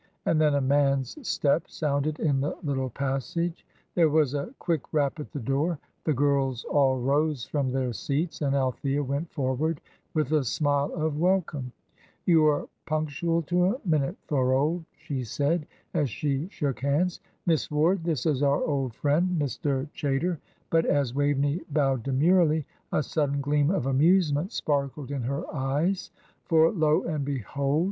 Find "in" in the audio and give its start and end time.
2.19-2.41, 25.11-25.21